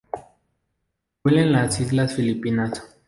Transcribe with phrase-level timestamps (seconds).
[1.23, 2.83] Vuela en las Islas Filipinas.